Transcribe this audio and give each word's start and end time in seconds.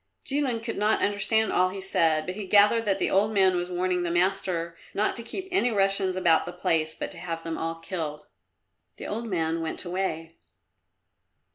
Jilin 0.25 0.63
could 0.63 0.79
not 0.79 1.03
understand 1.03 1.51
all 1.53 1.69
he 1.69 1.79
said, 1.79 2.25
but 2.25 2.33
he 2.33 2.47
gathered 2.47 2.85
that 2.85 2.97
the 2.97 3.11
old 3.11 3.31
man 3.31 3.55
was 3.55 3.69
warning 3.69 4.01
the 4.01 4.09
master 4.09 4.75
not 4.95 5.15
to 5.15 5.21
keep 5.21 5.47
any 5.51 5.69
Russians 5.69 6.15
about 6.15 6.47
the 6.47 6.51
place, 6.51 6.95
but 6.95 7.11
to 7.11 7.19
have 7.19 7.43
them 7.43 7.55
all 7.55 7.75
killed. 7.75 8.25
The 8.97 9.05
old 9.05 9.27
man 9.27 9.61
went 9.61 9.85
away. 9.85 10.37